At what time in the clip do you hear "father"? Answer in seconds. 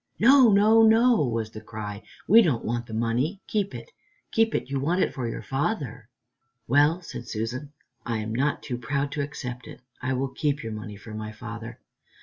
5.43-6.09, 11.31-11.79